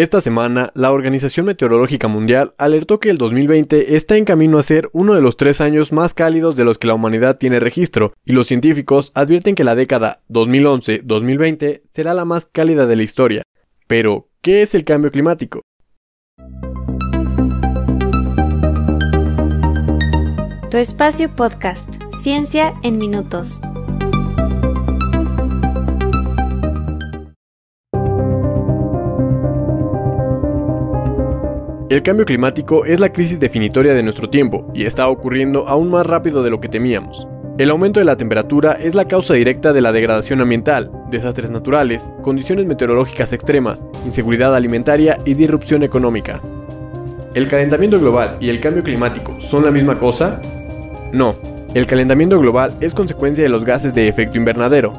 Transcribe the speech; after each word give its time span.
Esta 0.00 0.22
semana, 0.22 0.72
la 0.74 0.92
Organización 0.92 1.44
Meteorológica 1.44 2.08
Mundial 2.08 2.54
alertó 2.56 3.00
que 3.00 3.10
el 3.10 3.18
2020 3.18 3.96
está 3.96 4.16
en 4.16 4.24
camino 4.24 4.56
a 4.56 4.62
ser 4.62 4.88
uno 4.94 5.14
de 5.14 5.20
los 5.20 5.36
tres 5.36 5.60
años 5.60 5.92
más 5.92 6.14
cálidos 6.14 6.56
de 6.56 6.64
los 6.64 6.78
que 6.78 6.86
la 6.86 6.94
humanidad 6.94 7.36
tiene 7.36 7.60
registro, 7.60 8.14
y 8.24 8.32
los 8.32 8.46
científicos 8.46 9.12
advierten 9.14 9.54
que 9.54 9.62
la 9.62 9.74
década 9.74 10.22
2011-2020 10.30 11.82
será 11.90 12.14
la 12.14 12.24
más 12.24 12.46
cálida 12.46 12.86
de 12.86 12.96
la 12.96 13.02
historia. 13.02 13.42
Pero, 13.88 14.30
¿qué 14.40 14.62
es 14.62 14.74
el 14.74 14.84
cambio 14.84 15.10
climático? 15.10 15.60
Tu 20.70 20.78
espacio 20.78 21.28
podcast, 21.28 22.02
Ciencia 22.10 22.72
en 22.82 22.96
Minutos. 22.96 23.60
El 31.90 32.04
cambio 32.04 32.24
climático 32.24 32.84
es 32.84 33.00
la 33.00 33.08
crisis 33.08 33.40
definitoria 33.40 33.94
de 33.94 34.04
nuestro 34.04 34.30
tiempo 34.30 34.70
y 34.72 34.84
está 34.84 35.08
ocurriendo 35.08 35.66
aún 35.66 35.90
más 35.90 36.06
rápido 36.06 36.44
de 36.44 36.50
lo 36.50 36.60
que 36.60 36.68
temíamos. 36.68 37.26
El 37.58 37.68
aumento 37.68 37.98
de 37.98 38.04
la 38.04 38.16
temperatura 38.16 38.74
es 38.74 38.94
la 38.94 39.06
causa 39.06 39.34
directa 39.34 39.72
de 39.72 39.80
la 39.80 39.90
degradación 39.90 40.40
ambiental, 40.40 40.92
desastres 41.10 41.50
naturales, 41.50 42.12
condiciones 42.22 42.66
meteorológicas 42.66 43.32
extremas, 43.32 43.84
inseguridad 44.06 44.54
alimentaria 44.54 45.18
y 45.24 45.34
disrupción 45.34 45.82
económica. 45.82 46.40
¿El 47.34 47.48
calentamiento 47.48 47.98
global 47.98 48.36
y 48.38 48.50
el 48.50 48.60
cambio 48.60 48.84
climático 48.84 49.40
son 49.40 49.64
la 49.64 49.72
misma 49.72 49.98
cosa? 49.98 50.40
No, 51.12 51.34
el 51.74 51.86
calentamiento 51.86 52.38
global 52.38 52.72
es 52.80 52.94
consecuencia 52.94 53.42
de 53.42 53.50
los 53.50 53.64
gases 53.64 53.94
de 53.94 54.06
efecto 54.06 54.38
invernadero. 54.38 54.92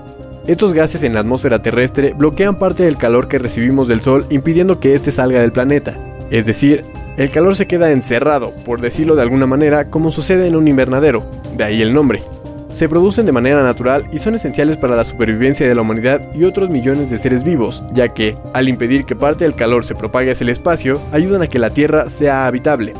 Estos 0.45 0.73
gases 0.73 1.03
en 1.03 1.13
la 1.13 1.21
atmósfera 1.21 1.61
terrestre 1.61 2.11
bloquean 2.11 2.59
parte 2.59 2.83
del 2.83 2.97
calor 2.97 3.29
que 3.29 3.39
recibimos 3.39 3.87
del 3.87 4.01
Sol 4.01 4.25
impidiendo 4.29 4.81
que 4.81 4.93
éste 4.93 5.11
salga 5.11 5.39
del 5.39 5.53
planeta. 5.53 6.10
Es 6.31 6.45
decir, 6.45 6.85
el 7.17 7.29
calor 7.29 7.57
se 7.57 7.67
queda 7.67 7.91
encerrado, 7.91 8.55
por 8.63 8.79
decirlo 8.79 9.17
de 9.17 9.21
alguna 9.21 9.47
manera, 9.47 9.89
como 9.89 10.11
sucede 10.11 10.47
en 10.47 10.55
un 10.55 10.65
invernadero, 10.69 11.29
de 11.57 11.65
ahí 11.65 11.81
el 11.81 11.93
nombre. 11.93 12.23
Se 12.71 12.87
producen 12.87 13.25
de 13.25 13.33
manera 13.33 13.61
natural 13.63 14.05
y 14.13 14.17
son 14.17 14.35
esenciales 14.35 14.77
para 14.77 14.95
la 14.95 15.03
supervivencia 15.03 15.67
de 15.67 15.75
la 15.75 15.81
humanidad 15.81 16.21
y 16.33 16.45
otros 16.45 16.69
millones 16.69 17.09
de 17.09 17.17
seres 17.17 17.43
vivos, 17.43 17.83
ya 17.91 18.13
que, 18.13 18.37
al 18.53 18.69
impedir 18.69 19.03
que 19.03 19.13
parte 19.13 19.43
del 19.43 19.55
calor 19.55 19.83
se 19.83 19.93
propague 19.93 20.31
hacia 20.31 20.45
el 20.45 20.51
espacio, 20.51 21.01
ayudan 21.11 21.41
a 21.41 21.47
que 21.47 21.59
la 21.59 21.71
Tierra 21.71 22.07
sea 22.07 22.47
habitable. 22.47 22.93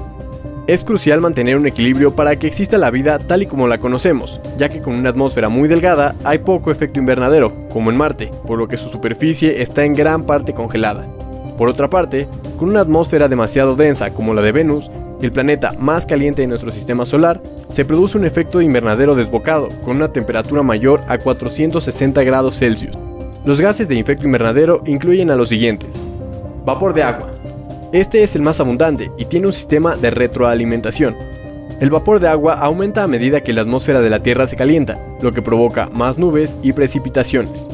Es 0.67 0.83
crucial 0.83 1.21
mantener 1.21 1.55
un 1.55 1.65
equilibrio 1.65 2.13
para 2.13 2.35
que 2.35 2.47
exista 2.47 2.77
la 2.77 2.91
vida 2.91 3.17
tal 3.17 3.43
y 3.43 3.45
como 3.45 3.69
la 3.69 3.79
conocemos, 3.79 4.41
ya 4.57 4.67
que 4.67 4.81
con 4.81 4.93
una 4.93 5.09
atmósfera 5.09 5.47
muy 5.47 5.69
delgada 5.69 6.15
hay 6.25 6.39
poco 6.39 6.69
efecto 6.69 6.99
invernadero, 6.99 7.69
como 7.69 7.91
en 7.91 7.97
Marte, 7.97 8.29
por 8.45 8.59
lo 8.59 8.67
que 8.67 8.75
su 8.75 8.89
superficie 8.89 9.61
está 9.61 9.85
en 9.85 9.93
gran 9.93 10.25
parte 10.25 10.53
congelada. 10.53 11.07
Por 11.57 11.69
otra 11.69 11.89
parte, 11.89 12.27
con 12.61 12.69
una 12.69 12.81
atmósfera 12.81 13.27
demasiado 13.27 13.75
densa 13.75 14.13
como 14.13 14.35
la 14.35 14.43
de 14.43 14.51
Venus, 14.51 14.91
el 15.19 15.31
planeta 15.31 15.73
más 15.79 16.05
caliente 16.05 16.43
de 16.43 16.47
nuestro 16.47 16.69
sistema 16.69 17.07
solar, 17.07 17.41
se 17.69 17.85
produce 17.85 18.19
un 18.19 18.23
efecto 18.23 18.59
de 18.59 18.65
invernadero 18.65 19.15
desbocado, 19.15 19.69
con 19.83 19.95
una 19.95 20.13
temperatura 20.13 20.61
mayor 20.61 21.01
a 21.07 21.17
460 21.17 22.23
grados 22.23 22.59
Celsius. 22.59 22.95
Los 23.45 23.59
gases 23.59 23.87
de 23.87 23.97
efecto 23.97 24.27
invernadero 24.27 24.83
incluyen 24.85 25.31
a 25.31 25.35
los 25.35 25.49
siguientes. 25.49 25.99
Vapor 26.63 26.93
de 26.93 27.01
agua. 27.01 27.31
Este 27.93 28.21
es 28.21 28.35
el 28.35 28.43
más 28.43 28.59
abundante 28.59 29.11
y 29.17 29.25
tiene 29.25 29.47
un 29.47 29.53
sistema 29.53 29.95
de 29.95 30.11
retroalimentación. 30.11 31.15
El 31.79 31.89
vapor 31.89 32.19
de 32.19 32.27
agua 32.27 32.59
aumenta 32.59 33.01
a 33.01 33.07
medida 33.07 33.41
que 33.41 33.53
la 33.53 33.61
atmósfera 33.61 34.01
de 34.01 34.11
la 34.11 34.21
Tierra 34.21 34.45
se 34.45 34.55
calienta, 34.55 34.99
lo 35.19 35.31
que 35.31 35.41
provoca 35.41 35.89
más 35.91 36.19
nubes 36.19 36.59
y 36.61 36.73
precipitaciones. 36.73 37.67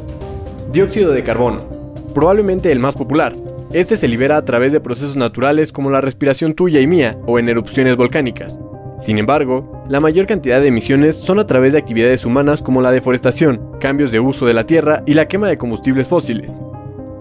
Dióxido 0.72 1.12
de 1.12 1.26
carbono. 1.26 1.66
Probablemente 2.14 2.72
el 2.72 2.80
más 2.80 2.96
popular, 2.96 3.36
este 3.80 3.96
se 3.96 4.08
libera 4.08 4.38
a 4.38 4.44
través 4.44 4.72
de 4.72 4.80
procesos 4.80 5.18
naturales 5.18 5.72
como 5.72 5.92
la 5.92 6.02
respiración 6.02 6.56
tuya 6.56 6.82
y 6.82 6.88
mía 6.88 7.20
o 7.28 7.38
en 7.38 7.48
erupciones 7.48 7.96
volcánicas. 7.96 8.60
Sin 8.98 9.20
embargo, 9.20 9.84
la 9.88 10.00
mayor 10.00 10.26
cantidad 10.26 10.60
de 10.60 10.70
emisiones 10.70 11.16
son 11.16 11.38
a 11.38 11.46
través 11.46 11.74
de 11.74 11.80
actividades 11.80 12.26
humanas 12.26 12.64
como 12.64 12.82
la 12.82 12.92
deforestación, 12.92 13.78
cambios 13.80 14.12
de 14.12 14.20
uso 14.20 14.48
de 14.48 14.56
la 14.56 14.66
tierra 14.66 15.04
y 15.06 15.14
la 15.14 15.28
quema 15.28 15.48
de 15.48 15.58
combustibles 15.58 16.08
fósiles. 16.08 16.60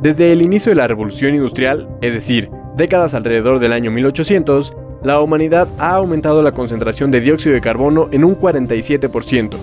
Desde 0.01 0.33
el 0.33 0.41
inicio 0.41 0.71
de 0.71 0.77
la 0.77 0.89
revolución 0.89 1.35
industrial, 1.35 1.91
es 2.01 2.15
decir, 2.15 2.51
décadas 2.75 3.13
alrededor 3.13 3.59
del 3.59 3.75
año 3.75 3.91
1800, 3.91 4.75
la 5.03 5.21
humanidad 5.21 5.69
ha 5.77 5.91
aumentado 5.91 6.41
la 6.41 6.53
concentración 6.53 7.11
de 7.11 7.21
dióxido 7.21 7.55
de 7.55 7.61
carbono 7.61 8.09
en 8.13 8.25
un 8.25 8.35
47%. 8.35 9.59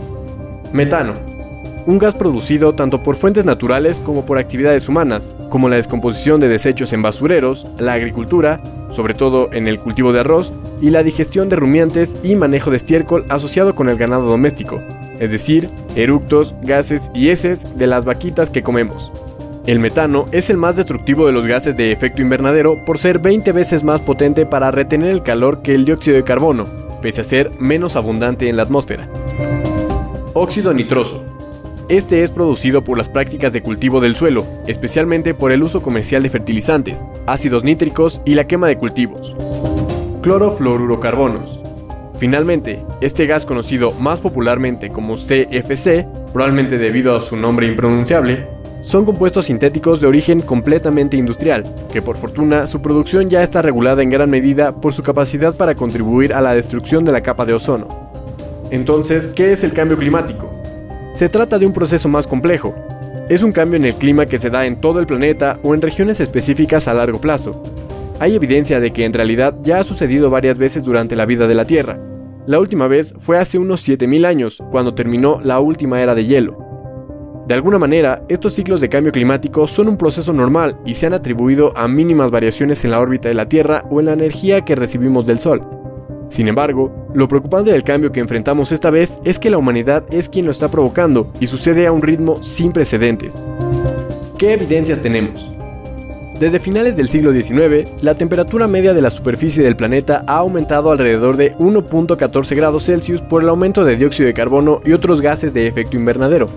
Metano, 0.72 1.16
un 1.86 1.98
gas 1.98 2.16
producido 2.16 2.74
tanto 2.74 3.04
por 3.04 3.16
fuentes 3.16 3.46
naturales 3.46 4.00
como 4.00 4.26
por 4.26 4.38
actividades 4.38 4.88
humanas, 4.88 5.32
como 5.50 5.70
la 5.70 5.76
descomposición 5.76 6.40
de 6.40 6.48
desechos 6.48 6.94
en 6.94 7.02
basureros, 7.02 7.68
la 7.78 7.94
agricultura, 7.94 8.62
sobre 8.90 9.14
todo 9.14 9.50
en 9.52 9.68
el 9.68 9.80
cultivo 9.80 10.14
de 10.14 10.22
arroz, 10.22 10.54
y 10.82 10.90
la 10.90 11.04
digestión 11.04 11.50
de 11.50 11.56
rumiantes 11.56 12.16
y 12.24 12.36
manejo 12.36 12.72
de 12.72 12.78
estiércol 12.78 13.26
asociado 13.30 13.76
con 13.76 13.90
el 13.90 13.98
ganado 13.98 14.26
doméstico, 14.26 14.80
es 15.20 15.32
decir, 15.32 15.70
eructos, 15.96 16.56
gases 16.62 17.12
y 17.14 17.30
heces 17.30 17.68
de 17.76 17.88
las 17.88 18.06
vaquitas 18.06 18.50
que 18.50 18.64
comemos. 18.64 19.12
El 19.66 19.80
metano 19.80 20.26
es 20.32 20.50
el 20.50 20.58
más 20.58 20.76
destructivo 20.76 21.26
de 21.26 21.32
los 21.32 21.48
gases 21.48 21.78
de 21.78 21.94
efecto 21.94 22.22
invernadero 22.22 22.84
por 22.84 22.98
ser 22.98 23.20
20 23.20 23.52
veces 23.54 23.84
más 23.84 24.02
potente 24.02 24.46
para 24.46 24.72
retener 24.72 25.12
el 25.12 25.24
calor 25.24 25.62
que 25.62 25.74
el 25.74 25.86
dióxido 25.86 26.18
de 26.18 26.26
carbono, 26.26 26.66
pese 27.02 27.22
a 27.22 27.24
ser 27.24 27.52
menos 27.60 27.96
abundante 27.96 28.50
en 28.50 28.58
la 28.58 28.64
atmósfera. 28.64 29.08
Óxido 30.34 30.74
nitroso 30.74 31.33
este 31.90 32.24
es 32.24 32.32
producido 32.32 32.84
por 32.84 32.98
las 32.98 33.10
prácticas 33.10 33.54
de 33.54 33.62
cultivo 33.62 34.00
del 34.00 34.16
suelo, 34.16 34.46
especialmente 34.68 35.34
por 35.34 35.52
el 35.52 35.64
uso 35.64 35.82
comercial 35.82 36.24
de 36.24 36.30
fertilizantes, 36.30 37.04
ácidos 37.26 37.64
nítricos 37.64 38.22
y 38.26 38.36
la 38.36 38.46
quema 38.46 38.68
de 38.68 38.78
cultivos. 38.78 39.36
Clorofluorocarbonos. 40.22 41.60
Finalmente, 42.18 42.86
este 43.02 43.26
gas 43.26 43.46
conocido 43.46 43.92
más 43.92 44.22
popularmente 44.22 44.90
como 44.90 45.16
CFC, 45.16 46.08
probablemente 46.32 46.78
debido 46.78 47.16
a 47.16 47.22
su 47.22 47.36
nombre 47.36 47.68
impronunciable, 47.68 48.48
son 48.82 49.06
compuestos 49.06 49.46
sintéticos 49.46 50.00
de 50.00 50.08
origen 50.08 50.42
completamente 50.42 51.18
industrial, 51.18 51.64
que 51.92 52.02
por 52.02 52.18
fortuna 52.18 52.68
su 52.68 52.82
producción 52.82 53.30
ya 53.30 53.42
está 53.42 53.62
regulada 53.62 54.04
en 54.04 54.10
gran 54.10 54.30
medida 54.30 54.76
por 54.76 54.94
su 54.94 55.04
capacidad 55.04 55.56
para 55.56 55.76
contribuir 55.76 56.34
a 56.34 56.42
la 56.42 56.54
destrucción 56.54 57.06
de 57.06 57.14
la 57.14 57.22
capa 57.22 57.46
de 57.46 57.54
ozono. 57.54 57.88
Entonces, 58.72 59.28
¿qué 59.28 59.52
es 59.52 59.64
el 59.64 59.74
cambio 59.74 59.98
climático? 59.98 60.53
Se 61.14 61.30
trata 61.30 61.60
de 61.60 61.68
un 61.68 61.74
proceso 61.74 62.10
más 62.10 62.26
complejo. 62.26 62.74
Es 63.30 63.44
un 63.44 63.52
cambio 63.52 63.78
en 63.78 63.86
el 63.86 63.94
clima 63.94 64.26
que 64.26 64.40
se 64.40 64.50
da 64.50 64.66
en 64.66 64.82
todo 64.82 65.00
el 65.00 65.06
planeta 65.06 65.60
o 65.62 65.76
en 65.76 65.82
regiones 65.82 66.20
específicas 66.20 66.88
a 66.88 66.94
largo 66.96 67.22
plazo. 67.22 67.62
Hay 68.20 68.36
evidencia 68.36 68.80
de 68.80 68.92
que 68.92 69.06
en 69.06 69.14
realidad 69.14 69.56
ya 69.62 69.78
ha 69.78 69.84
sucedido 69.84 70.32
varias 70.32 70.58
veces 70.58 70.84
durante 70.84 71.16
la 71.16 71.28
vida 71.28 71.48
de 71.48 71.54
la 71.54 71.66
Tierra. 71.66 72.00
La 72.48 72.60
última 72.60 72.88
vez 72.88 73.14
fue 73.20 73.38
hace 73.38 73.60
unos 73.60 73.88
7.000 73.88 74.26
años, 74.26 74.64
cuando 74.72 74.96
terminó 74.96 75.40
la 75.44 75.60
última 75.60 76.02
era 76.02 76.16
de 76.16 76.26
hielo. 76.26 76.58
De 77.48 77.54
alguna 77.54 77.78
manera, 77.78 78.24
estos 78.28 78.54
ciclos 78.54 78.82
de 78.82 78.90
cambio 78.90 79.12
climático 79.12 79.68
son 79.68 79.90
un 79.90 79.98
proceso 79.98 80.34
normal 80.34 80.80
y 80.84 80.96
se 80.96 81.06
han 81.06 81.14
atribuido 81.14 81.78
a 81.78 81.88
mínimas 81.88 82.32
variaciones 82.32 82.84
en 82.86 82.92
la 82.92 83.00
órbita 83.00 83.30
de 83.30 83.36
la 83.36 83.48
Tierra 83.48 83.86
o 83.92 84.00
en 84.00 84.08
la 84.08 84.14
energía 84.14 84.62
que 84.62 84.74
recibimos 84.74 85.28
del 85.28 85.40
Sol. 85.40 85.62
Sin 86.30 86.48
embargo, 86.48 87.03
lo 87.14 87.28
preocupante 87.28 87.72
del 87.72 87.84
cambio 87.84 88.12
que 88.12 88.20
enfrentamos 88.20 88.72
esta 88.72 88.90
vez 88.90 89.20
es 89.24 89.40
que 89.40 89.50
la 89.50 89.58
humanidad 89.58 90.04
es 90.12 90.30
quien 90.30 90.46
lo 90.46 90.52
está 90.52 90.72
provocando 90.72 91.32
y 91.40 91.48
sucede 91.48 91.86
a 91.86 91.92
un 91.92 92.02
ritmo 92.02 92.42
sin 92.42 92.72
precedentes. 92.72 93.40
¿Qué 94.38 94.54
evidencias 94.54 95.02
tenemos? 95.02 95.48
Desde 96.40 96.60
finales 96.60 96.98
del 96.98 97.08
siglo 97.08 97.32
XIX, 97.32 97.88
la 98.02 98.16
temperatura 98.16 98.68
media 98.68 98.94
de 98.94 99.02
la 99.02 99.12
superficie 99.12 99.64
del 99.64 99.76
planeta 99.76 100.26
ha 100.28 100.38
aumentado 100.38 100.92
alrededor 100.92 101.38
de 101.38 101.56
1.14 101.58 102.56
grados 102.56 102.86
Celsius 102.86 103.22
por 103.22 103.44
el 103.44 103.50
aumento 103.50 103.86
de 103.86 103.96
dióxido 103.96 104.28
de 104.28 104.34
carbono 104.34 104.82
y 104.84 104.94
otros 104.94 105.22
gases 105.22 105.54
de 105.54 105.68
efecto 105.68 105.96
invernadero. 105.96 106.50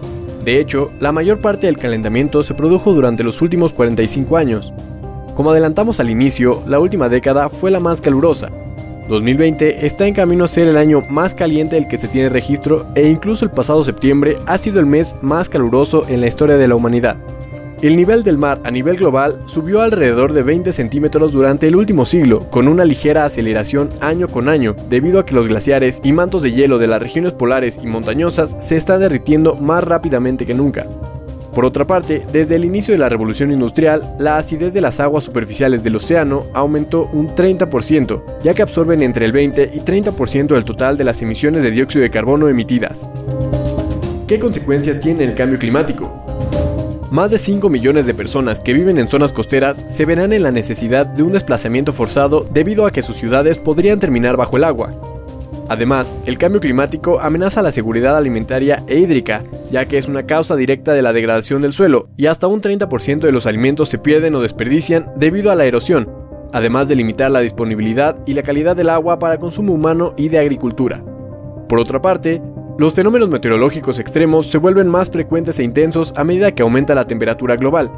De 0.45 0.59
hecho, 0.59 0.91
la 0.99 1.13
mayor 1.13 1.41
parte 1.41 1.67
del 1.67 1.77
calentamiento 1.77 2.43
se 2.43 2.55
produjo 2.55 2.95
durante 2.95 3.23
los 3.23 3.43
últimos 3.43 3.73
45 3.73 4.37
años. 4.37 4.73
Como 5.35 5.51
adelantamos 5.51 6.01
al 6.01 6.09
inicio, 6.09 6.63
la 6.67 6.81
última 6.81 7.09
década 7.09 7.51
fue 7.51 7.71
la 7.71 7.79
más 7.79 8.01
calurosa, 8.01 8.51
2020 9.09 9.87
está 9.87 10.07
en 10.07 10.15
camino 10.15 10.45
a 10.45 10.49
ser 10.49 10.67
el 10.69 10.77
año 10.77 11.03
más 11.09 11.35
caliente 11.35 11.77
del 11.77 11.87
que 11.87 11.97
se 11.97 12.09
tiene 12.09 12.29
registro 12.29 12.87
e 12.95 13.09
incluso 13.09 13.45
el 13.45 13.51
pasado 13.51 13.85
septiembre 13.85 14.39
ha 14.47 14.59
sido 14.59 14.81
el 14.81 14.87
mes 14.87 15.17
más 15.23 15.49
caluroso 15.49 16.07
en 16.09 16.21
la 16.21 16.27
historia 16.27 16.57
de 16.57 16.69
la 16.69 16.75
humanidad. 16.75 17.17
El 17.83 17.95
nivel 17.95 18.25
del 18.25 18.39
mar 18.39 18.61
a 18.65 18.71
nivel 18.71 18.97
global 18.97 19.39
subió 19.45 19.83
alrededor 19.83 20.33
de 20.33 20.43
20 20.43 20.73
centímetros 20.73 21.33
durante 21.33 21.69
el 21.69 21.77
último 21.77 22.07
siglo, 22.07 22.51
con 22.51 22.69
una 22.69 22.87
ligera 22.87 23.27
aceleración 23.27 23.91
año 24.01 24.29
con 24.29 24.49
año, 24.49 24.75
debido 24.89 25.21
a 25.21 25.27
que 25.27 25.35
los 25.35 25.47
glaciares 25.47 26.01
y 26.03 26.13
mantos 26.13 26.41
de 26.41 26.53
hielo 26.53 26.79
de 26.79 26.87
las 26.87 27.03
regiones 27.03 27.35
polares 27.35 27.79
y 27.83 27.87
montañosas 27.87 28.57
se 28.61 28.77
están 28.77 29.01
derritiendo 29.01 29.57
más 29.57 29.85
rápidamente 29.85 30.47
que 30.47 30.55
nunca. 30.55 30.87
Por 31.57 31.65
otra 31.65 31.87
parte, 31.87 32.23
desde 32.31 32.57
el 32.57 32.67
inicio 32.67 32.93
de 32.93 32.99
la 32.99 33.09
revolución 33.09 33.51
industrial, 33.51 34.15
la 34.19 34.37
acidez 34.37 34.75
de 34.75 34.83
las 34.83 35.01
aguas 35.01 35.25
superficiales 35.25 35.83
del 35.83 35.97
océano 35.97 36.45
aumentó 36.53 37.09
un 37.15 37.35
30%, 37.35 38.23
ya 38.45 38.53
que 38.53 38.61
absorben 38.61 39.03
entre 39.03 39.25
el 39.25 39.33
20 39.33 39.71
y 39.73 39.81
30% 39.81 40.49
del 40.49 40.67
total 40.67 40.99
de 40.99 41.05
las 41.05 41.23
emisiones 41.23 41.63
de 41.63 41.71
dióxido 41.71 42.03
de 42.03 42.11
carbono 42.11 42.51
emitidas. 42.51 43.09
¿Qué 44.27 44.39
consecuencias 44.39 45.01
tiene 45.01 45.25
el 45.25 45.35
cambio 45.35 45.59
climático? 45.59 46.27
Más 47.11 47.31
de 47.31 47.39
5 47.39 47.71
millones 47.71 48.05
de 48.05 48.13
personas 48.13 48.61
que 48.61 48.75
viven 48.75 48.99
en 48.99 49.09
zonas 49.09 49.33
costeras 49.33 49.83
se 49.87 50.05
verán 50.05 50.35
en 50.35 50.43
la 50.43 50.51
necesidad 50.51 51.07
de 51.07 51.23
un 51.23 51.33
desplazamiento 51.33 51.95
forzado 51.95 52.47
debido 52.53 52.85
a 52.85 52.91
que 52.91 53.01
sus 53.01 53.17
ciudades 53.17 53.59
podrían 53.59 53.99
terminar 53.99 54.37
bajo 54.37 54.59
el 54.59 54.65
agua. 54.65 55.16
Además, 55.69 56.17
el 56.27 56.39
cambio 56.39 56.61
climático 56.61 57.21
amenaza 57.21 57.63
la 57.63 57.73
seguridad 57.73 58.17
alimentaria 58.17 58.85
e 58.87 58.99
hídrica, 58.99 59.43
ya 59.71 59.87
que 59.87 59.99
es 59.99 60.07
una 60.07 60.25
causa 60.25 60.55
directa 60.55 60.93
de 60.93 61.03
la 61.03 61.13
degradación 61.13 61.63
del 61.63 61.73
suelo 61.73 62.09
y 62.17 62.27
hasta 62.27 62.47
un 62.47 62.61
30% 62.61 63.21
de 63.21 63.33
los 63.33 63.47
alimentos 63.47 63.89
se 63.89 63.99
pierden 63.99 64.35
o 64.37 64.41
desperdician 64.41 65.07
debido 65.17 65.51
a 65.51 65.57
la 65.57 65.65
erosión, 65.65 66.09
además 66.53 66.87
de 66.87 66.95
limitar 66.95 67.31
la 67.33 67.41
disponibilidad 67.41 68.17
y 68.27 68.35
la 68.35 68.45
calidad 68.45 68.77
del 68.77 68.91
agua 68.91 69.19
para 69.19 69.39
consumo 69.39 69.73
humano 69.73 70.15
y 70.17 70.29
de 70.29 70.39
agricultura. 70.39 71.03
Por 71.69 71.81
otra 71.81 72.01
parte, 72.01 72.41
los 72.79 72.95
fenómenos 72.95 73.29
meteorológicos 73.29 73.99
extremos 73.99 74.47
se 74.47 74.59
vuelven 74.59 74.87
más 74.87 75.11
frecuentes 75.11 75.59
e 75.59 75.65
intensos 75.65 76.13
a 76.17 76.23
medida 76.23 76.55
que 76.55 76.63
aumenta 76.63 76.95
la 76.95 77.07
temperatura 77.07 77.57
global. 77.57 77.91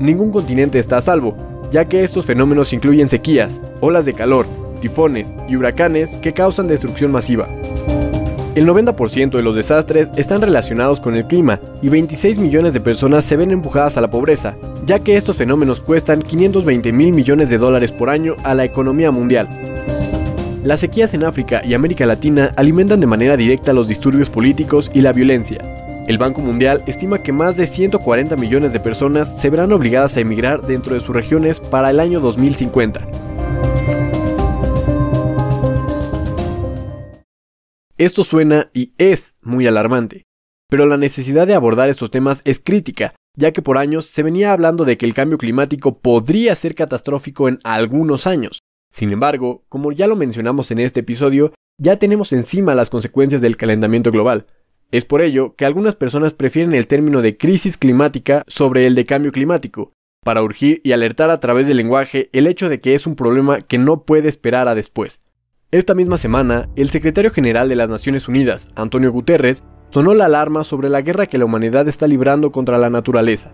Ningún 0.00 0.32
continente 0.32 0.80
está 0.80 0.96
a 0.96 1.02
salvo, 1.02 1.36
ya 1.70 1.84
que 1.84 2.00
estos 2.00 2.26
fenómenos 2.26 2.72
incluyen 2.72 3.08
sequías, 3.08 3.60
olas 3.80 4.06
de 4.06 4.14
calor, 4.14 4.46
tifones 4.82 5.38
y 5.48 5.56
huracanes 5.56 6.16
que 6.16 6.34
causan 6.34 6.68
destrucción 6.68 7.10
masiva. 7.10 7.48
El 8.54 8.66
90% 8.66 9.30
de 9.30 9.42
los 9.42 9.56
desastres 9.56 10.10
están 10.16 10.42
relacionados 10.42 11.00
con 11.00 11.14
el 11.14 11.26
clima 11.26 11.58
y 11.80 11.88
26 11.88 12.38
millones 12.38 12.74
de 12.74 12.80
personas 12.80 13.24
se 13.24 13.38
ven 13.38 13.50
empujadas 13.50 13.96
a 13.96 14.02
la 14.02 14.10
pobreza, 14.10 14.56
ya 14.84 14.98
que 14.98 15.16
estos 15.16 15.36
fenómenos 15.36 15.80
cuestan 15.80 16.20
520 16.20 16.92
mil 16.92 17.14
millones 17.14 17.48
de 17.48 17.56
dólares 17.56 17.92
por 17.92 18.10
año 18.10 18.36
a 18.44 18.54
la 18.54 18.64
economía 18.64 19.10
mundial. 19.10 19.48
Las 20.64 20.80
sequías 20.80 21.14
en 21.14 21.24
África 21.24 21.62
y 21.64 21.72
América 21.72 22.04
Latina 22.04 22.52
alimentan 22.56 23.00
de 23.00 23.06
manera 23.06 23.38
directa 23.38 23.72
los 23.72 23.88
disturbios 23.88 24.28
políticos 24.28 24.90
y 24.92 25.00
la 25.00 25.14
violencia. 25.14 25.58
El 26.06 26.18
Banco 26.18 26.42
Mundial 26.42 26.82
estima 26.86 27.22
que 27.22 27.32
más 27.32 27.56
de 27.56 27.66
140 27.66 28.36
millones 28.36 28.72
de 28.74 28.80
personas 28.80 29.40
se 29.40 29.48
verán 29.48 29.72
obligadas 29.72 30.16
a 30.16 30.20
emigrar 30.20 30.60
dentro 30.60 30.94
de 30.94 31.00
sus 31.00 31.14
regiones 31.14 31.60
para 31.60 31.90
el 31.90 32.00
año 32.00 32.20
2050. 32.20 33.00
Esto 38.02 38.24
suena 38.24 38.68
y 38.74 38.90
es 38.98 39.36
muy 39.42 39.68
alarmante, 39.68 40.24
pero 40.68 40.86
la 40.86 40.96
necesidad 40.96 41.46
de 41.46 41.54
abordar 41.54 41.88
estos 41.88 42.10
temas 42.10 42.42
es 42.44 42.58
crítica, 42.58 43.14
ya 43.38 43.52
que 43.52 43.62
por 43.62 43.78
años 43.78 44.06
se 44.06 44.24
venía 44.24 44.52
hablando 44.52 44.84
de 44.84 44.96
que 44.96 45.06
el 45.06 45.14
cambio 45.14 45.38
climático 45.38 46.00
podría 46.00 46.56
ser 46.56 46.74
catastrófico 46.74 47.48
en 47.48 47.60
algunos 47.62 48.26
años, 48.26 48.58
sin 48.92 49.12
embargo, 49.12 49.62
como 49.68 49.92
ya 49.92 50.08
lo 50.08 50.16
mencionamos 50.16 50.72
en 50.72 50.80
este 50.80 50.98
episodio, 50.98 51.54
ya 51.78 51.96
tenemos 51.96 52.32
encima 52.32 52.74
las 52.74 52.90
consecuencias 52.90 53.40
del 53.40 53.56
calentamiento 53.56 54.10
global. 54.10 54.46
Es 54.90 55.04
por 55.04 55.22
ello 55.22 55.54
que 55.54 55.64
algunas 55.64 55.94
personas 55.94 56.34
prefieren 56.34 56.74
el 56.74 56.88
término 56.88 57.22
de 57.22 57.36
crisis 57.36 57.78
climática 57.78 58.42
sobre 58.48 58.88
el 58.88 58.96
de 58.96 59.06
cambio 59.06 59.30
climático, 59.30 59.92
para 60.24 60.42
urgir 60.42 60.80
y 60.82 60.90
alertar 60.90 61.30
a 61.30 61.38
través 61.38 61.68
del 61.68 61.76
lenguaje 61.76 62.30
el 62.32 62.48
hecho 62.48 62.68
de 62.68 62.80
que 62.80 62.96
es 62.96 63.06
un 63.06 63.14
problema 63.14 63.60
que 63.60 63.78
no 63.78 64.02
puede 64.02 64.28
esperar 64.28 64.66
a 64.66 64.74
después. 64.74 65.22
Esta 65.72 65.94
misma 65.94 66.18
semana, 66.18 66.68
el 66.76 66.90
secretario 66.90 67.30
general 67.30 67.70
de 67.70 67.76
las 67.76 67.88
Naciones 67.88 68.28
Unidas, 68.28 68.68
Antonio 68.76 69.10
Guterres, 69.10 69.64
sonó 69.88 70.12
la 70.12 70.26
alarma 70.26 70.64
sobre 70.64 70.90
la 70.90 71.00
guerra 71.00 71.24
que 71.24 71.38
la 71.38 71.46
humanidad 71.46 71.88
está 71.88 72.06
librando 72.06 72.52
contra 72.52 72.76
la 72.76 72.90
naturaleza. 72.90 73.52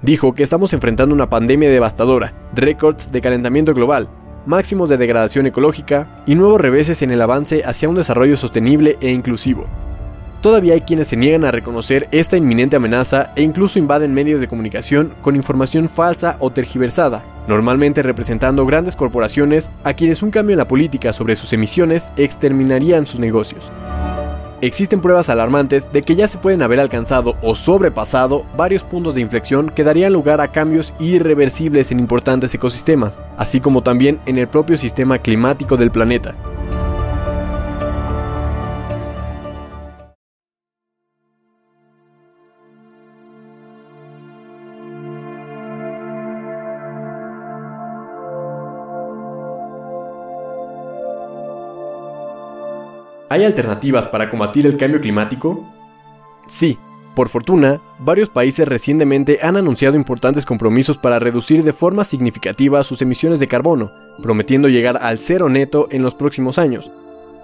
Dijo 0.00 0.32
que 0.32 0.44
estamos 0.44 0.72
enfrentando 0.74 1.12
una 1.12 1.28
pandemia 1.28 1.68
devastadora, 1.68 2.34
récords 2.54 3.10
de 3.10 3.20
calentamiento 3.20 3.74
global, 3.74 4.08
máximos 4.46 4.88
de 4.88 4.96
degradación 4.96 5.48
ecológica 5.48 6.22
y 6.24 6.36
nuevos 6.36 6.60
reveses 6.60 7.02
en 7.02 7.10
el 7.10 7.20
avance 7.20 7.64
hacia 7.64 7.88
un 7.88 7.96
desarrollo 7.96 8.36
sostenible 8.36 8.96
e 9.00 9.10
inclusivo. 9.10 9.66
Todavía 10.42 10.74
hay 10.74 10.82
quienes 10.82 11.08
se 11.08 11.16
niegan 11.16 11.44
a 11.44 11.50
reconocer 11.50 12.06
esta 12.12 12.36
inminente 12.36 12.76
amenaza 12.76 13.32
e 13.34 13.42
incluso 13.42 13.80
invaden 13.80 14.14
medios 14.14 14.40
de 14.40 14.46
comunicación 14.46 15.14
con 15.20 15.34
información 15.34 15.88
falsa 15.88 16.36
o 16.38 16.52
tergiversada, 16.52 17.24
normalmente 17.48 18.02
representando 18.02 18.66
grandes 18.66 18.96
corporaciones 18.96 19.70
a 19.84 19.94
quienes 19.94 20.22
un 20.22 20.30
cambio 20.30 20.54
en 20.54 20.58
la 20.58 20.68
política 20.68 21.12
sobre 21.12 21.36
sus 21.36 21.52
emisiones 21.52 22.12
exterminarían 22.16 23.06
sus 23.06 23.20
negocios. 23.20 23.72
Existen 24.62 25.02
pruebas 25.02 25.28
alarmantes 25.28 25.92
de 25.92 26.00
que 26.00 26.16
ya 26.16 26.26
se 26.26 26.38
pueden 26.38 26.62
haber 26.62 26.80
alcanzado 26.80 27.36
o 27.42 27.54
sobrepasado 27.54 28.46
varios 28.56 28.84
puntos 28.84 29.14
de 29.14 29.20
inflexión 29.20 29.68
que 29.68 29.84
darían 29.84 30.14
lugar 30.14 30.40
a 30.40 30.48
cambios 30.48 30.94
irreversibles 30.98 31.90
en 31.90 32.00
importantes 32.00 32.54
ecosistemas, 32.54 33.20
así 33.36 33.60
como 33.60 33.82
también 33.82 34.18
en 34.24 34.38
el 34.38 34.48
propio 34.48 34.78
sistema 34.78 35.18
climático 35.18 35.76
del 35.76 35.90
planeta. 35.90 36.34
¿Hay 53.28 53.44
alternativas 53.44 54.06
para 54.06 54.30
combatir 54.30 54.66
el 54.66 54.76
cambio 54.76 55.00
climático? 55.00 55.64
Sí, 56.46 56.78
por 57.16 57.28
fortuna, 57.28 57.80
varios 57.98 58.28
países 58.28 58.68
recientemente 58.68 59.38
han 59.42 59.56
anunciado 59.56 59.96
importantes 59.96 60.44
compromisos 60.44 60.96
para 60.96 61.18
reducir 61.18 61.64
de 61.64 61.72
forma 61.72 62.04
significativa 62.04 62.84
sus 62.84 63.02
emisiones 63.02 63.40
de 63.40 63.48
carbono, 63.48 63.90
prometiendo 64.22 64.68
llegar 64.68 64.98
al 65.00 65.18
cero 65.18 65.48
neto 65.48 65.88
en 65.90 66.02
los 66.02 66.14
próximos 66.14 66.58
años. 66.58 66.90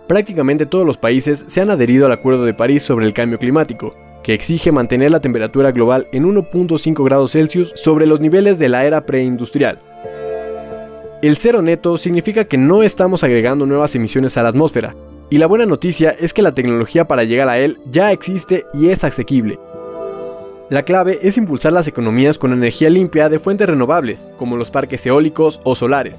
Prácticamente 0.07 0.67
todos 0.67 0.87
los 0.87 0.99
países 0.99 1.47
se 1.49 1.61
han 1.61 1.71
adherido 1.71 2.07
al 2.07 2.13
Acuerdo 2.13 2.45
de 2.45 2.55
París 2.55 2.83
sobre 2.83 3.07
el 3.07 3.15
cambio 3.15 3.39
climático, 3.39 3.95
que 4.23 4.35
exige 4.35 4.71
mantener 4.71 5.11
la 5.11 5.21
temperatura 5.21 5.73
global 5.73 6.07
en 6.13 6.27
1.5 6.27 7.05
grados 7.05 7.33
Celsius 7.33 7.73
sobre 7.75 8.07
los 8.07 8.21
niveles 8.21 8.61
de 8.61 8.69
la 8.69 8.85
era 8.85 9.05
preindustrial. 9.05 9.81
El 11.23 11.37
cero 11.37 11.61
neto 11.61 11.99
significa 11.99 12.45
que 12.45 12.59
no 12.59 12.83
estamos 12.83 13.25
agregando 13.25 13.67
nuevas 13.67 13.95
emisiones 13.95 14.37
a 14.37 14.43
la 14.43 14.51
atmósfera, 14.51 14.95
y 15.33 15.39
la 15.39 15.47
buena 15.47 15.65
noticia 15.65 16.11
es 16.11 16.35
que 16.35 16.43
la 16.43 16.53
tecnología 16.53 17.07
para 17.07 17.25
llegar 17.25 17.49
a 17.49 17.59
él 17.59 17.79
ya 17.91 18.13
existe 18.13 18.67
y 18.75 18.91
es 18.91 19.03
asequible. 19.03 19.59
La 20.69 20.83
clave 20.83 21.21
es 21.23 21.39
impulsar 21.39 21.73
las 21.73 21.89
economías 21.89 22.37
con 22.37 22.53
energía 22.53 22.91
limpia 22.91 23.31
de 23.31 23.39
fuentes 23.39 23.67
renovables, 23.67 24.29
como 24.37 24.59
los 24.59 24.71
parques 24.71 25.07
eólicos 25.07 25.63
o 25.65 25.75
solares. 25.75 26.17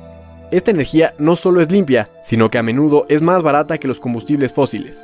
Esta 0.49 0.71
energía 0.71 1.13
no 1.19 1.35
solo 1.35 1.61
es 1.61 1.71
limpia, 1.71 2.09
sino 2.23 2.49
que 2.49 2.57
a 2.57 2.63
menudo 2.63 3.05
es 3.07 3.21
más 3.21 3.43
barata 3.43 3.77
que 3.77 3.87
los 3.87 3.99
combustibles 3.99 4.51
fósiles. 4.51 5.03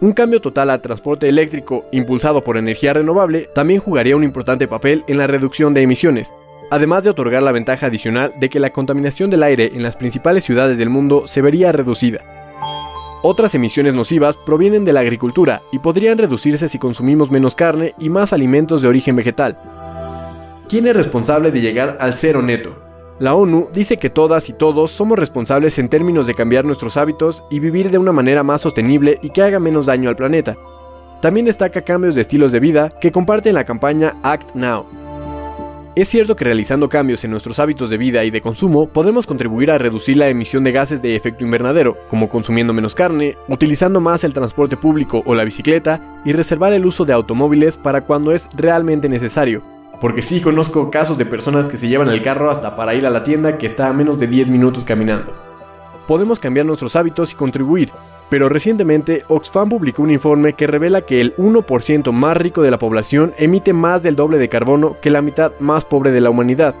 Un 0.00 0.12
cambio 0.12 0.40
total 0.40 0.70
al 0.70 0.80
transporte 0.80 1.28
eléctrico 1.28 1.86
impulsado 1.90 2.44
por 2.44 2.56
energía 2.56 2.92
renovable 2.92 3.48
también 3.52 3.80
jugaría 3.80 4.14
un 4.14 4.22
importante 4.22 4.68
papel 4.68 5.02
en 5.08 5.18
la 5.18 5.26
reducción 5.26 5.74
de 5.74 5.82
emisiones, 5.82 6.32
además 6.70 7.02
de 7.02 7.10
otorgar 7.10 7.42
la 7.42 7.50
ventaja 7.50 7.86
adicional 7.86 8.32
de 8.38 8.48
que 8.48 8.60
la 8.60 8.70
contaminación 8.70 9.28
del 9.28 9.42
aire 9.42 9.72
en 9.74 9.82
las 9.82 9.96
principales 9.96 10.44
ciudades 10.44 10.78
del 10.78 10.88
mundo 10.88 11.26
se 11.26 11.42
vería 11.42 11.72
reducida. 11.72 12.37
Otras 13.22 13.54
emisiones 13.56 13.94
nocivas 13.94 14.36
provienen 14.36 14.84
de 14.84 14.92
la 14.92 15.00
agricultura 15.00 15.62
y 15.72 15.80
podrían 15.80 16.18
reducirse 16.18 16.68
si 16.68 16.78
consumimos 16.78 17.32
menos 17.32 17.56
carne 17.56 17.94
y 17.98 18.10
más 18.10 18.32
alimentos 18.32 18.80
de 18.80 18.88
origen 18.88 19.16
vegetal. 19.16 19.58
¿Quién 20.68 20.86
es 20.86 20.94
responsable 20.94 21.50
de 21.50 21.60
llegar 21.60 21.96
al 22.00 22.14
cero 22.14 22.42
neto? 22.42 22.76
La 23.18 23.34
ONU 23.34 23.68
dice 23.72 23.96
que 23.96 24.10
todas 24.10 24.48
y 24.48 24.52
todos 24.52 24.92
somos 24.92 25.18
responsables 25.18 25.78
en 25.80 25.88
términos 25.88 26.28
de 26.28 26.34
cambiar 26.34 26.64
nuestros 26.64 26.96
hábitos 26.96 27.42
y 27.50 27.58
vivir 27.58 27.90
de 27.90 27.98
una 27.98 28.12
manera 28.12 28.44
más 28.44 28.60
sostenible 28.60 29.18
y 29.20 29.30
que 29.30 29.42
haga 29.42 29.58
menos 29.58 29.86
daño 29.86 30.08
al 30.08 30.16
planeta. 30.16 30.56
También 31.20 31.46
destaca 31.46 31.82
cambios 31.82 32.14
de 32.14 32.20
estilos 32.20 32.52
de 32.52 32.60
vida 32.60 32.90
que 33.00 33.10
comparten 33.10 33.54
la 33.54 33.64
campaña 33.64 34.14
Act 34.22 34.54
Now, 34.54 34.86
es 35.94 36.08
cierto 36.08 36.36
que 36.36 36.44
realizando 36.44 36.88
cambios 36.88 37.24
en 37.24 37.30
nuestros 37.30 37.58
hábitos 37.58 37.90
de 37.90 37.98
vida 37.98 38.24
y 38.24 38.30
de 38.30 38.40
consumo 38.40 38.88
podemos 38.88 39.26
contribuir 39.26 39.70
a 39.70 39.78
reducir 39.78 40.16
la 40.16 40.28
emisión 40.28 40.62
de 40.64 40.72
gases 40.72 41.02
de 41.02 41.16
efecto 41.16 41.44
invernadero, 41.44 41.96
como 42.08 42.28
consumiendo 42.28 42.72
menos 42.72 42.94
carne, 42.94 43.36
utilizando 43.48 44.00
más 44.00 44.22
el 44.24 44.34
transporte 44.34 44.76
público 44.76 45.22
o 45.26 45.34
la 45.34 45.44
bicicleta 45.44 46.20
y 46.24 46.32
reservar 46.32 46.72
el 46.72 46.86
uso 46.86 47.04
de 47.04 47.12
automóviles 47.12 47.76
para 47.76 48.02
cuando 48.02 48.32
es 48.32 48.48
realmente 48.56 49.08
necesario. 49.08 49.62
Porque 50.00 50.22
sí 50.22 50.40
conozco 50.40 50.90
casos 50.90 51.18
de 51.18 51.26
personas 51.26 51.68
que 51.68 51.76
se 51.76 51.88
llevan 51.88 52.08
el 52.08 52.22
carro 52.22 52.50
hasta 52.50 52.76
para 52.76 52.94
ir 52.94 53.04
a 53.04 53.10
la 53.10 53.24
tienda 53.24 53.58
que 53.58 53.66
está 53.66 53.88
a 53.88 53.92
menos 53.92 54.18
de 54.18 54.28
10 54.28 54.50
minutos 54.50 54.84
caminando. 54.84 55.34
Podemos 56.06 56.38
cambiar 56.38 56.64
nuestros 56.64 56.96
hábitos 56.96 57.32
y 57.32 57.34
contribuir, 57.34 57.90
pero 58.30 58.48
recientemente 58.48 59.22
Oxfam 59.28 59.68
publicó 59.68 60.02
un 60.02 60.10
informe 60.10 60.52
que 60.52 60.66
revela 60.66 61.02
que 61.02 61.20
el 61.20 61.34
1% 61.36 62.12
más 62.12 62.36
rico 62.36 62.62
de 62.62 62.70
la 62.70 62.78
población 62.78 63.32
emite 63.38 63.72
más 63.72 64.02
del 64.02 64.16
doble 64.16 64.38
de 64.38 64.48
carbono 64.48 64.96
que 65.00 65.10
la 65.10 65.22
mitad 65.22 65.52
más 65.60 65.84
pobre 65.84 66.10
de 66.10 66.20
la 66.20 66.30
humanidad. 66.30 66.74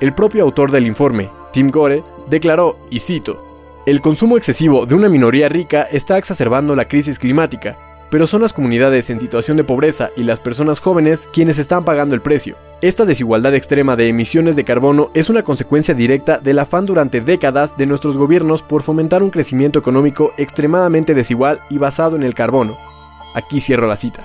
El 0.00 0.14
propio 0.14 0.42
autor 0.44 0.70
del 0.70 0.86
informe, 0.86 1.30
Tim 1.52 1.70
Gore, 1.70 2.02
declaró, 2.28 2.78
y 2.90 3.00
cito, 3.00 3.82
el 3.86 4.00
consumo 4.00 4.36
excesivo 4.36 4.86
de 4.86 4.94
una 4.94 5.08
minoría 5.08 5.48
rica 5.48 5.82
está 5.82 6.18
exacerbando 6.18 6.74
la 6.74 6.88
crisis 6.88 7.18
climática, 7.18 7.78
pero 8.14 8.28
son 8.28 8.42
las 8.42 8.52
comunidades 8.52 9.10
en 9.10 9.18
situación 9.18 9.56
de 9.56 9.64
pobreza 9.64 10.10
y 10.16 10.22
las 10.22 10.38
personas 10.38 10.78
jóvenes 10.78 11.28
quienes 11.32 11.58
están 11.58 11.84
pagando 11.84 12.14
el 12.14 12.22
precio. 12.22 12.54
Esta 12.80 13.06
desigualdad 13.06 13.56
extrema 13.56 13.96
de 13.96 14.06
emisiones 14.06 14.54
de 14.54 14.62
carbono 14.62 15.10
es 15.14 15.30
una 15.30 15.42
consecuencia 15.42 15.94
directa 15.94 16.38
del 16.38 16.60
afán 16.60 16.86
durante 16.86 17.20
décadas 17.20 17.76
de 17.76 17.86
nuestros 17.86 18.16
gobiernos 18.16 18.62
por 18.62 18.82
fomentar 18.84 19.24
un 19.24 19.30
crecimiento 19.30 19.80
económico 19.80 20.32
extremadamente 20.38 21.12
desigual 21.12 21.58
y 21.70 21.78
basado 21.78 22.14
en 22.14 22.22
el 22.22 22.34
carbono. 22.34 22.78
Aquí 23.34 23.60
cierro 23.60 23.88
la 23.88 23.96
cita. 23.96 24.24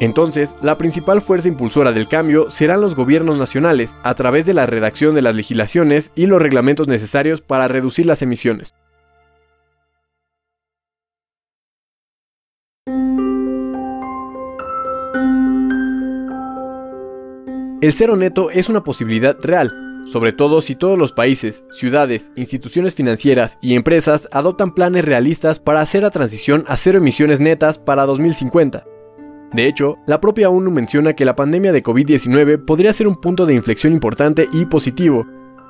Entonces, 0.00 0.56
la 0.62 0.78
principal 0.78 1.20
fuerza 1.20 1.48
impulsora 1.48 1.92
del 1.92 2.08
cambio 2.08 2.48
serán 2.48 2.80
los 2.80 2.94
gobiernos 2.94 3.36
nacionales, 3.36 3.96
a 4.02 4.14
través 4.14 4.46
de 4.46 4.54
la 4.54 4.64
redacción 4.64 5.14
de 5.14 5.20
las 5.20 5.34
legislaciones 5.34 6.10
y 6.14 6.24
los 6.24 6.40
reglamentos 6.40 6.88
necesarios 6.88 7.42
para 7.42 7.68
reducir 7.68 8.06
las 8.06 8.22
emisiones. 8.22 8.72
El 17.80 17.92
cero 17.92 18.16
neto 18.16 18.50
es 18.50 18.68
una 18.68 18.82
posibilidad 18.82 19.36
real, 19.40 20.02
sobre 20.04 20.32
todo 20.32 20.60
si 20.60 20.74
todos 20.74 20.98
los 20.98 21.12
países, 21.12 21.64
ciudades, 21.70 22.32
instituciones 22.34 22.96
financieras 22.96 23.56
y 23.62 23.74
empresas 23.74 24.28
adoptan 24.32 24.74
planes 24.74 25.04
realistas 25.04 25.60
para 25.60 25.80
hacer 25.80 26.02
la 26.02 26.10
transición 26.10 26.64
a 26.66 26.76
cero 26.76 26.98
emisiones 26.98 27.40
netas 27.40 27.78
para 27.78 28.04
2050. 28.04 28.84
De 29.52 29.68
hecho, 29.68 29.96
la 30.08 30.20
propia 30.20 30.50
ONU 30.50 30.72
menciona 30.72 31.12
que 31.12 31.24
la 31.24 31.36
pandemia 31.36 31.70
de 31.70 31.84
COVID-19 31.84 32.64
podría 32.64 32.92
ser 32.92 33.06
un 33.06 33.14
punto 33.14 33.46
de 33.46 33.54
inflexión 33.54 33.92
importante 33.92 34.48
y 34.52 34.64
positivo. 34.64 35.24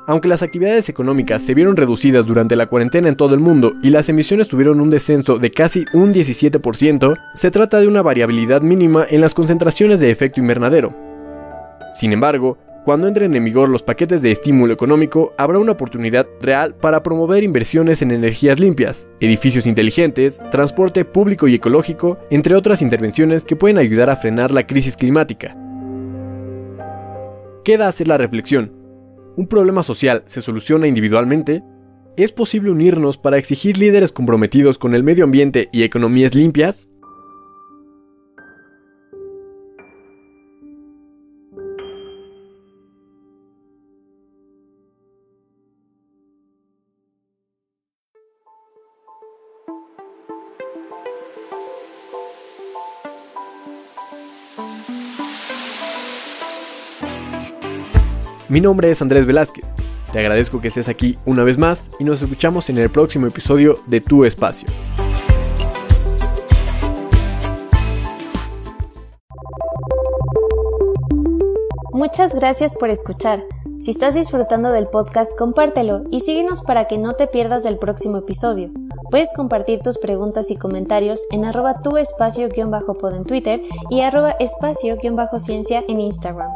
Aunque 0.07 0.29
las 0.29 0.43
actividades 0.43 0.89
económicas 0.89 1.43
se 1.43 1.53
vieron 1.53 1.77
reducidas 1.77 2.25
durante 2.25 2.57
la 2.57 2.69
cuarentena 2.69 3.11
en 3.11 3.17
todo 3.17 3.35
el 3.35 3.41
mundo 3.41 3.75
y 3.83 3.91
las 3.91 4.09
emisiones 4.09 4.49
tuvieron 4.49 4.81
un 4.81 4.89
descenso 4.89 5.39
de 5.39 5.51
casi 5.51 5.85
un 5.93 6.15
17%, 6.15 7.19
se 7.35 7.51
trata 7.51 7.81
de 7.81 7.87
una 7.87 8.01
variabilidad 8.01 8.63
mínima 8.63 9.05
en 9.07 9.21
las 9.21 9.35
concentraciones 9.35 10.01
de 10.01 10.11
efecto 10.11 10.41
invernadero. 10.41 11.08
Sin 11.93 12.13
embargo, 12.13 12.59
cuando 12.85 13.07
entren 13.07 13.35
en 13.37 13.45
vigor 13.45 13.69
los 13.69 13.83
paquetes 13.83 14.23
de 14.23 14.31
estímulo 14.31 14.73
económico, 14.73 15.35
habrá 15.37 15.59
una 15.59 15.73
oportunidad 15.73 16.27
real 16.41 16.75
para 16.75 17.03
promover 17.03 17.43
inversiones 17.43 18.01
en 18.01 18.13
energías 18.13 18.59
limpias, 18.59 19.07
edificios 19.21 19.67
inteligentes, 19.67 20.41
transporte 20.51 21.05
público 21.05 21.49
y 21.49 21.55
ecológico, 21.57 22.19
entre 22.31 22.55
otras 22.55 22.81
intervenciones 22.81 23.45
que 23.45 23.57
pueden 23.57 23.77
ayudar 23.77 24.09
a 24.09 24.17
frenar 24.17 24.53
la 24.53 24.67
crisis 24.67 24.97
climática. 24.97 25.55
Queda 27.63 27.89
hacer 27.89 28.09
la 28.09 28.17
reflexión. 28.17 28.73
¿Un 29.37 29.47
problema 29.49 29.83
social 29.83 30.23
se 30.25 30.41
soluciona 30.41 30.89
individualmente? 30.89 31.63
¿Es 32.17 32.33
posible 32.33 32.71
unirnos 32.71 33.19
para 33.19 33.37
exigir 33.37 33.77
líderes 33.77 34.13
comprometidos 34.13 34.79
con 34.79 34.95
el 34.95 35.05
medio 35.05 35.25
ambiente 35.25 35.69
y 35.73 35.83
economías 35.83 36.35
limpias? 36.35 36.89
Mi 58.49 58.63
nombre 58.63 58.91
es 58.91 59.03
Andrés 59.03 59.27
Velázquez. 59.27 59.75
Te 60.11 60.21
agradezco 60.21 60.63
que 60.63 60.69
estés 60.69 60.89
aquí 60.89 61.19
una 61.27 61.45
vez 61.45 61.59
más 61.59 61.91
y 61.99 62.05
nos 62.05 62.23
escuchamos 62.23 62.71
en 62.71 62.79
el 62.79 62.91
próximo 62.91 63.27
episodio 63.27 63.79
de 63.87 64.01
Tu 64.01 64.25
Espacio. 64.25 64.67
Muchas 71.93 72.35
gracias 72.37 72.77
por 72.79 72.89
escuchar. 72.89 73.45
Si 73.77 73.91
estás 73.91 74.15
disfrutando 74.15 74.73
del 74.73 74.89
podcast, 74.89 75.39
compártelo 75.39 76.05
y 76.11 76.21
síguenos 76.21 76.63
para 76.63 76.87
que 76.87 76.97
no 76.97 77.17
te 77.17 77.27
pierdas 77.27 77.67
el 77.67 77.77
próximo 77.77 78.19
episodio. 78.19 78.71
Puedes 79.11 79.35
compartir 79.37 79.81
tus 79.81 79.99
preguntas 79.99 80.51
y 80.51 80.57
comentarios 80.57 81.27
en 81.33 81.45
arroba 81.45 81.81
tu 81.81 81.99
espacio-pod 81.99 83.15
en 83.15 83.25
Twitter 83.25 83.61
y 83.91 84.01
arroba 84.01 84.31
espacio-ciencia 84.39 85.85
en 85.87 86.01
Instagram. 86.01 86.51